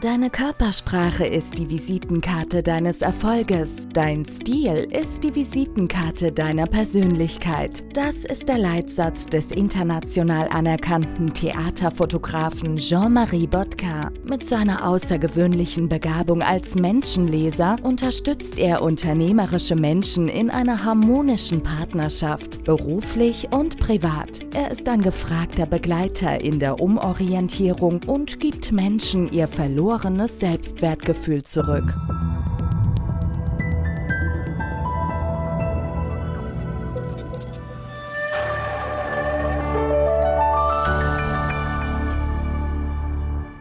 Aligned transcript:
Deine 0.00 0.30
Körpersprache 0.30 1.26
ist 1.26 1.58
die 1.58 1.68
Visitenkarte 1.68 2.62
deines 2.62 3.02
Erfolges. 3.02 3.86
Dein 3.92 4.24
Stil 4.24 4.88
ist 4.90 5.22
die 5.22 5.34
Visitenkarte 5.34 6.32
deiner 6.32 6.64
Persönlichkeit. 6.64 7.84
Das 7.92 8.24
ist 8.24 8.48
der 8.48 8.56
Leitsatz 8.56 9.26
des 9.26 9.50
international 9.50 10.48
anerkannten 10.48 11.34
Theaterfotografen 11.34 12.78
Jean-Marie 12.78 13.46
Bodka. 13.46 14.10
Mit 14.24 14.42
seiner 14.42 14.88
außergewöhnlichen 14.88 15.90
Begabung 15.90 16.40
als 16.40 16.76
Menschenleser 16.76 17.76
unterstützt 17.82 18.58
er 18.58 18.80
unternehmerische 18.80 19.76
Menschen 19.76 20.28
in 20.28 20.48
einer 20.48 20.82
harmonischen 20.82 21.62
Partnerschaft, 21.62 22.64
beruflich 22.64 23.48
und 23.50 23.78
privat. 23.78 24.40
Er 24.54 24.70
ist 24.70 24.88
ein 24.88 25.02
gefragter 25.02 25.66
Begleiter 25.66 26.40
in 26.40 26.58
der 26.58 26.80
Umorientierung 26.80 28.00
und 28.06 28.40
gibt 28.40 28.72
Menschen 28.72 29.30
ihr 29.30 29.46
verlorenes 29.46 29.89
verlorenes 29.90 30.38
Selbstwertgefühl 30.38 31.42
zurück. 31.42 31.82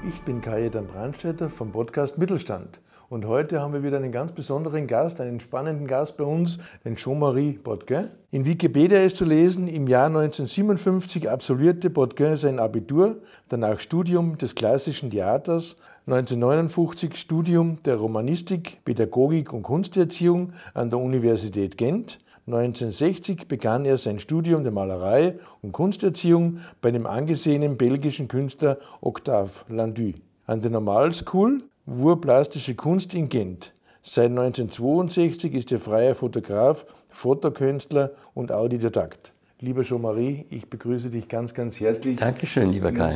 Ich 0.08 0.22
bin 0.22 0.40
Kajetan 0.40 0.86
Brandstätter 0.86 1.50
vom 1.50 1.72
Podcast 1.72 2.20
Mittelstand. 2.20 2.80
Und 3.10 3.26
heute 3.26 3.60
haben 3.60 3.74
wir 3.74 3.82
wieder 3.82 3.98
einen 3.98 4.12
ganz 4.12 4.34
besonderen 4.34 4.86
Gast, 4.86 5.20
einen 5.20 5.40
spannenden 5.40 5.88
Gast 5.88 6.16
bei 6.16 6.24
uns, 6.24 6.60
den 6.86 6.96
Jean-Marie 6.96 7.54
Bodguin. 7.54 8.10
In 8.30 8.46
Wikipedia 8.46 9.02
ist 9.02 9.18
zu 9.18 9.26
lesen, 9.26 9.68
im 9.68 9.88
Jahr 9.88 10.06
1957 10.06 11.28
absolvierte 11.28 11.90
Bodguin 11.90 12.38
sein 12.38 12.60
Abitur, 12.60 13.16
danach 13.48 13.80
Studium 13.80 14.38
des 14.38 14.54
klassischen 14.54 15.10
Theaters 15.10 15.76
1959 16.10 17.16
Studium 17.18 17.84
der 17.84 17.98
Romanistik, 17.98 18.84
Pädagogik 18.84 19.54
und 19.54 19.62
Kunsterziehung 19.62 20.54
an 20.74 20.90
der 20.90 20.98
Universität 20.98 21.78
Gent. 21.78 22.18
1960 22.48 23.48
begann 23.48 23.86
er 23.86 24.00
sein 24.00 24.18
Studium 24.18 24.64
der 24.64 24.72
Malerei 24.72 25.36
und 25.62 25.72
Kunsterziehung 25.72 26.62
bei 26.82 26.90
dem 26.90 27.06
angesehenen 27.06 27.78
belgischen 27.78 28.28
Künstler 28.28 28.80
Octave 29.02 29.52
Landu. 29.70 30.14
An 30.48 30.62
der 30.62 30.72
Normalschule 30.72 31.60
Wur 31.86 32.20
Plastische 32.20 32.74
Kunst 32.74 33.14
in 33.14 33.30
Gent. 33.30 33.72
Seit 34.02 34.32
1962 34.32 35.54
ist 35.54 35.72
er 35.72 35.80
freier 35.80 36.16
Fotograf, 36.16 36.88
Fotokünstler 37.10 38.14
und 38.34 38.52
Autodidakt. 38.52 39.32
Lieber 39.60 39.84
Jean-Marie, 39.84 40.48
ich 40.50 40.68
begrüße 40.68 41.12
dich 41.12 41.28
ganz, 41.28 41.54
ganz 41.54 41.80
herzlich. 41.80 42.18
Dankeschön, 42.18 42.72
lieber 42.72 42.92
Kai. 42.92 43.14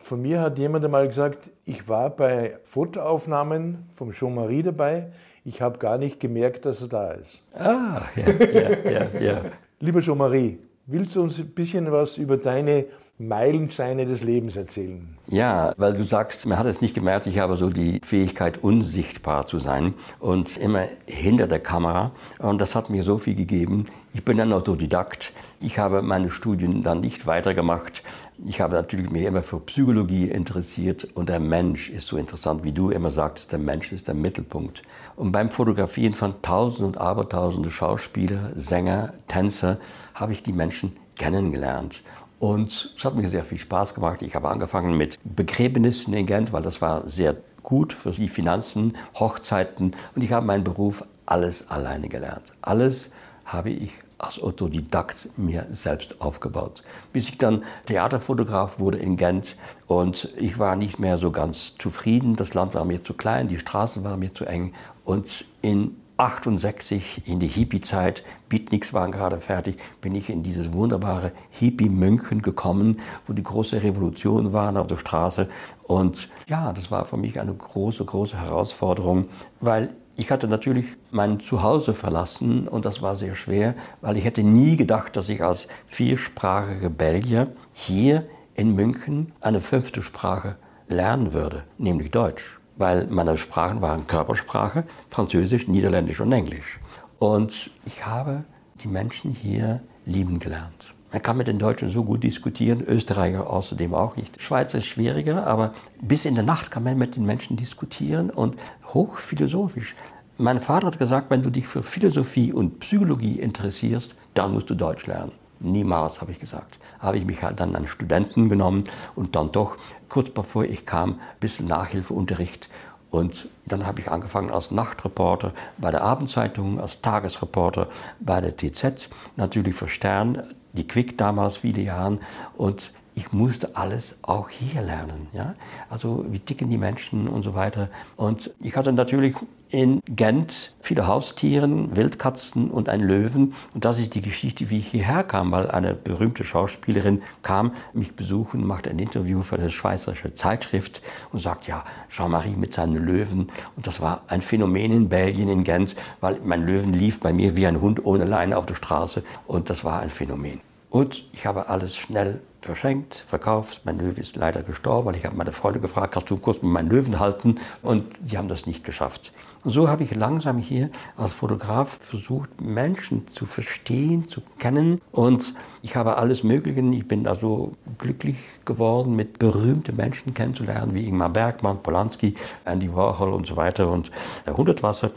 Von 0.00 0.22
mir 0.22 0.40
hat 0.40 0.58
jemand 0.58 0.84
einmal 0.84 1.06
gesagt, 1.08 1.50
ich 1.64 1.88
war 1.88 2.10
bei 2.10 2.58
Fotoaufnahmen 2.62 3.86
vom 3.94 4.12
Jean-Marie 4.12 4.62
dabei. 4.62 5.08
Ich 5.44 5.60
habe 5.60 5.78
gar 5.78 5.98
nicht 5.98 6.20
gemerkt, 6.20 6.64
dass 6.64 6.80
er 6.80 6.88
da 6.88 7.12
ist. 7.12 7.42
Ah, 7.54 8.02
ja, 8.16 8.30
ja, 8.30 8.90
ja. 8.90 9.20
ja. 9.20 9.40
Lieber 9.80 10.00
Jean-Marie, 10.00 10.58
willst 10.86 11.16
du 11.16 11.22
uns 11.22 11.38
ein 11.38 11.48
bisschen 11.50 11.90
was 11.92 12.16
über 12.16 12.36
deine 12.36 12.86
Meilensteine 13.18 14.06
des 14.06 14.22
Lebens 14.22 14.56
erzählen? 14.56 15.16
Ja, 15.26 15.72
weil 15.76 15.94
du 15.94 16.04
sagst, 16.04 16.46
man 16.46 16.58
hat 16.58 16.66
es 16.66 16.80
nicht 16.80 16.94
gemerkt, 16.94 17.26
ich 17.26 17.38
habe 17.38 17.56
so 17.56 17.68
die 17.68 18.00
Fähigkeit, 18.04 18.58
unsichtbar 18.58 19.46
zu 19.46 19.58
sein 19.58 19.94
und 20.20 20.56
immer 20.56 20.84
hinter 21.06 21.48
der 21.48 21.58
Kamera. 21.58 22.12
Und 22.38 22.60
das 22.60 22.74
hat 22.74 22.90
mir 22.90 23.02
so 23.02 23.18
viel 23.18 23.34
gegeben. 23.34 23.86
Ich 24.18 24.24
bin 24.24 24.40
ein 24.40 24.52
Autodidakt. 24.52 25.32
Ich 25.60 25.78
habe 25.78 26.02
meine 26.02 26.28
Studien 26.28 26.82
dann 26.82 26.98
nicht 26.98 27.28
weitergemacht. 27.28 28.02
Ich 28.44 28.60
habe 28.60 28.74
natürlich 28.74 29.12
mich 29.12 29.22
immer 29.22 29.44
für 29.44 29.60
Psychologie 29.60 30.28
interessiert 30.28 31.06
und 31.14 31.28
der 31.28 31.38
Mensch 31.38 31.88
ist 31.88 32.08
so 32.08 32.16
interessant, 32.16 32.64
wie 32.64 32.72
du 32.72 32.90
immer 32.90 33.12
sagtest, 33.12 33.52
der 33.52 33.60
Mensch 33.60 33.92
ist 33.92 34.08
der 34.08 34.16
Mittelpunkt. 34.16 34.82
Und 35.14 35.30
beim 35.30 35.50
Fotografieren 35.52 36.14
von 36.14 36.34
Tausenden 36.42 36.86
und 36.86 36.98
Abertausende 36.98 37.70
Schauspieler, 37.70 38.50
Sänger, 38.56 39.12
Tänzer 39.28 39.78
habe 40.14 40.32
ich 40.32 40.42
die 40.42 40.52
Menschen 40.52 40.96
kennengelernt. 41.14 42.02
Und 42.40 42.92
es 42.98 43.04
hat 43.04 43.14
mir 43.14 43.30
sehr 43.30 43.44
viel 43.44 43.58
Spaß 43.58 43.94
gemacht. 43.94 44.22
Ich 44.22 44.34
habe 44.34 44.48
angefangen 44.48 44.96
mit 44.96 45.16
Begräbnissen 45.22 46.12
in 46.12 46.26
Gent, 46.26 46.52
weil 46.52 46.62
das 46.62 46.82
war 46.82 47.08
sehr 47.08 47.36
gut 47.62 47.92
für 47.92 48.10
die 48.10 48.28
Finanzen, 48.28 48.96
Hochzeiten. 49.14 49.94
Und 50.16 50.24
ich 50.24 50.32
habe 50.32 50.44
meinen 50.44 50.64
Beruf 50.64 51.04
alles 51.24 51.70
alleine 51.70 52.08
gelernt. 52.08 52.52
Alles 52.62 53.12
habe 53.44 53.70
ich 53.70 53.92
als 54.18 54.42
Autodidakt 54.42 55.30
mir 55.36 55.66
selbst 55.70 56.20
aufgebaut. 56.20 56.82
Bis 57.12 57.28
ich 57.28 57.38
dann 57.38 57.64
Theaterfotograf 57.86 58.78
wurde 58.78 58.98
in 58.98 59.16
Gent 59.16 59.56
und 59.86 60.28
ich 60.36 60.58
war 60.58 60.76
nicht 60.76 60.98
mehr 60.98 61.18
so 61.18 61.30
ganz 61.30 61.76
zufrieden. 61.78 62.36
Das 62.36 62.54
Land 62.54 62.74
war 62.74 62.84
mir 62.84 63.02
zu 63.02 63.14
klein, 63.14 63.48
die 63.48 63.58
Straßen 63.58 64.04
waren 64.04 64.18
mir 64.18 64.34
zu 64.34 64.44
eng 64.44 64.74
und 65.04 65.44
in 65.62 65.96
68 66.18 67.22
in 67.26 67.38
die 67.38 67.46
Hippie-Zeit, 67.46 68.24
Beatniks 68.48 68.92
waren 68.92 69.12
gerade 69.12 69.38
fertig, 69.38 69.78
bin 70.00 70.16
ich 70.16 70.28
in 70.28 70.42
dieses 70.42 70.72
wunderbare 70.72 71.30
Hippie-München 71.50 72.42
gekommen, 72.42 72.98
wo 73.26 73.32
die 73.32 73.42
große 73.44 73.82
Revolution 73.84 74.52
war 74.52 74.74
auf 74.76 74.88
der 74.88 74.96
Straße. 74.96 75.48
Und 75.84 76.28
ja, 76.48 76.72
das 76.72 76.90
war 76.90 77.04
für 77.04 77.16
mich 77.16 77.38
eine 77.38 77.54
große, 77.54 78.04
große 78.04 78.36
Herausforderung, 78.36 79.28
weil 79.60 79.90
ich 80.18 80.30
hatte 80.30 80.48
natürlich 80.48 80.84
mein 81.10 81.40
Zuhause 81.40 81.94
verlassen 81.94 82.68
und 82.68 82.84
das 82.84 83.00
war 83.00 83.16
sehr 83.16 83.36
schwer, 83.36 83.74
weil 84.02 84.18
ich 84.18 84.24
hätte 84.24 84.42
nie 84.42 84.76
gedacht, 84.76 85.16
dass 85.16 85.30
ich 85.30 85.42
als 85.42 85.68
viersprachige 85.86 86.90
Belgier 86.90 87.52
hier 87.72 88.26
in 88.54 88.74
München 88.74 89.32
eine 89.40 89.60
fünfte 89.60 90.02
Sprache 90.02 90.56
lernen 90.88 91.32
würde, 91.32 91.64
nämlich 91.78 92.10
Deutsch 92.10 92.58
weil 92.78 93.06
meine 93.08 93.36
Sprachen 93.36 93.82
waren 93.82 94.06
Körpersprache, 94.06 94.84
Französisch, 95.10 95.68
Niederländisch 95.68 96.20
und 96.20 96.32
Englisch. 96.32 96.78
Und 97.18 97.70
ich 97.84 98.06
habe 98.06 98.44
die 98.82 98.88
Menschen 98.88 99.32
hier 99.32 99.80
lieben 100.06 100.38
gelernt. 100.38 100.94
Man 101.10 101.22
kann 101.22 101.38
mit 101.38 101.46
den 101.46 101.58
Deutschen 101.58 101.88
so 101.88 102.04
gut 102.04 102.22
diskutieren, 102.22 102.82
Österreicher 102.82 103.48
außerdem 103.48 103.94
auch 103.94 104.16
nicht. 104.16 104.42
Schweizer 104.42 104.78
ist 104.78 104.86
schwieriger, 104.86 105.46
aber 105.46 105.72
bis 106.02 106.26
in 106.26 106.34
der 106.34 106.44
Nacht 106.44 106.70
kann 106.70 106.82
man 106.84 106.98
mit 106.98 107.16
den 107.16 107.24
Menschen 107.24 107.56
diskutieren 107.56 108.28
und 108.28 108.56
hochphilosophisch. 108.92 109.94
Mein 110.36 110.60
Vater 110.60 110.88
hat 110.88 110.98
gesagt, 110.98 111.30
wenn 111.30 111.42
du 111.42 111.48
dich 111.48 111.66
für 111.66 111.82
Philosophie 111.82 112.52
und 112.52 112.78
Psychologie 112.80 113.40
interessierst, 113.40 114.14
dann 114.34 114.52
musst 114.52 114.68
du 114.68 114.74
Deutsch 114.74 115.06
lernen. 115.06 115.32
Niemals, 115.60 116.20
habe 116.20 116.30
ich 116.30 116.40
gesagt. 116.40 116.78
Habe 117.00 117.16
ich 117.16 117.24
mich 117.24 117.42
halt 117.42 117.58
dann 117.58 117.74
an 117.74 117.88
Studenten 117.88 118.50
genommen 118.50 118.84
und 119.16 119.34
dann 119.34 119.50
doch, 119.50 119.76
kurz 120.10 120.28
bevor 120.28 120.64
ich 120.64 120.84
kam, 120.84 121.12
ein 121.12 121.18
bisschen 121.40 121.66
Nachhilfeunterricht. 121.66 122.68
Und 123.10 123.48
dann 123.64 123.86
habe 123.86 124.00
ich 124.00 124.10
angefangen 124.10 124.50
als 124.50 124.70
Nachtreporter 124.70 125.54
bei 125.78 125.90
der 125.90 126.02
Abendzeitung, 126.02 126.78
als 126.78 127.00
Tagesreporter 127.00 127.88
bei 128.20 128.42
der 128.42 128.56
TZ, 128.56 129.08
natürlich 129.36 129.74
für 129.74 129.88
Stern, 129.88 130.42
die 130.72 130.86
Quick 130.86 131.18
damals 131.18 131.58
viele 131.58 131.82
Jahren. 131.82 132.20
Und 132.56 132.92
ich 133.14 133.32
musste 133.32 133.76
alles 133.76 134.20
auch 134.22 134.48
hier 134.48 134.82
lernen. 134.82 135.26
Ja? 135.32 135.54
Also 135.90 136.24
wie 136.28 136.38
ticken 136.38 136.70
die 136.70 136.78
Menschen 136.78 137.28
und 137.28 137.42
so 137.42 137.54
weiter. 137.54 137.88
Und 138.16 138.54
ich 138.60 138.76
hatte 138.76 138.92
natürlich 138.92 139.34
in 139.70 140.00
Gent 140.06 140.74
viele 140.80 141.06
Haustiere, 141.06 141.68
Wildkatzen 141.94 142.70
und 142.70 142.88
einen 142.88 143.06
Löwen. 143.06 143.54
Und 143.74 143.84
das 143.84 143.98
ist 143.98 144.14
die 144.14 144.20
Geschichte, 144.20 144.70
wie 144.70 144.78
ich 144.78 144.88
hierher 144.88 145.24
kam, 145.24 145.52
weil 145.52 145.70
eine 145.70 145.94
berühmte 145.94 146.44
Schauspielerin 146.44 147.22
kam 147.42 147.72
mich 147.92 148.14
besuchen, 148.14 148.66
machte 148.66 148.90
ein 148.90 148.98
Interview 148.98 149.42
für 149.42 149.56
eine 149.56 149.70
schweizerische 149.70 150.34
Zeitschrift 150.34 151.02
und 151.32 151.40
sagt, 151.40 151.66
ja, 151.66 151.84
Jean-Marie 152.10 152.56
mit 152.56 152.72
seinen 152.72 152.96
Löwen. 152.96 153.50
Und 153.76 153.86
das 153.86 154.00
war 154.00 154.22
ein 154.28 154.42
Phänomen 154.42 154.92
in 154.92 155.08
Belgien, 155.08 155.48
in 155.48 155.64
Gent, 155.64 155.96
weil 156.20 156.38
mein 156.44 156.64
Löwen 156.64 156.92
lief 156.92 157.20
bei 157.20 157.32
mir 157.32 157.56
wie 157.56 157.66
ein 157.66 157.80
Hund 157.80 158.04
ohne 158.04 158.24
Leine 158.24 158.56
auf 158.56 158.66
der 158.66 158.74
Straße. 158.74 159.22
Und 159.46 159.70
das 159.70 159.84
war 159.84 160.00
ein 160.00 160.10
Phänomen. 160.10 160.60
Und 160.90 161.28
ich 161.32 161.44
habe 161.44 161.68
alles 161.68 161.96
schnell 161.96 162.40
verschenkt, 162.60 163.14
verkauft. 163.14 163.82
Mein 163.84 163.98
Löwe 163.98 164.20
ist 164.20 164.36
leider 164.36 164.62
gestorben, 164.62 165.06
weil 165.06 165.16
ich 165.16 165.24
habe 165.24 165.36
meine 165.36 165.52
Freunde 165.52 165.80
gefragt, 165.80 166.14
kannst 166.14 166.30
du 166.30 166.38
kurz 166.38 166.62
mit 166.62 166.72
meinen 166.72 166.88
Löwen 166.88 167.18
halten? 167.18 167.56
Und 167.82 168.04
die 168.20 168.38
haben 168.38 168.48
das 168.48 168.66
nicht 168.66 168.84
geschafft. 168.84 169.32
Und 169.64 169.72
so 169.72 169.88
habe 169.88 170.04
ich 170.04 170.14
langsam 170.14 170.58
hier 170.58 170.90
als 171.16 171.32
Fotograf 171.32 171.98
versucht, 172.00 172.60
Menschen 172.60 173.26
zu 173.28 173.44
verstehen, 173.44 174.28
zu 174.28 174.40
kennen. 174.58 175.00
Und 175.12 175.54
ich 175.82 175.94
habe 175.94 176.16
alles 176.16 176.42
Mögliche. 176.42 176.80
Ich 176.80 177.06
bin 177.06 177.26
also 177.26 177.72
glücklich 177.98 178.36
geworden, 178.64 179.14
mit 179.14 179.38
berühmten 179.38 179.96
Menschen 179.96 180.32
kennenzulernen, 180.32 180.94
wie 180.94 181.06
Ingmar 181.06 181.30
Bergmann, 181.30 181.82
Polanski, 181.82 182.34
Andy 182.64 182.94
Warhol 182.94 183.32
und 183.32 183.46
so 183.46 183.56
weiter 183.56 183.90
und 183.90 184.10
der 184.46 184.56
Hundertwasser. 184.56 185.10